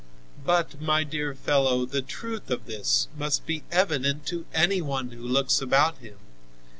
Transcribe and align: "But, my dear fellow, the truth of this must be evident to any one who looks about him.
"But, 0.43 0.81
my 0.81 1.03
dear 1.03 1.35
fellow, 1.35 1.85
the 1.85 2.01
truth 2.01 2.49
of 2.49 2.65
this 2.65 3.07
must 3.15 3.45
be 3.45 3.63
evident 3.71 4.25
to 4.25 4.47
any 4.51 4.81
one 4.81 5.11
who 5.11 5.21
looks 5.21 5.61
about 5.61 5.99
him. 5.99 6.17